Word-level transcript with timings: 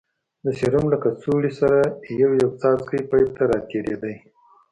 د 0.43 0.47
سيروم 0.57 0.85
له 0.93 0.97
کڅوړې 1.03 1.51
څخه 1.59 1.77
يو 2.21 2.31
يو 2.41 2.49
څاڅکى 2.59 2.99
پيپ 3.09 3.27
ته 3.37 3.43
راتېرېده. 3.51 4.13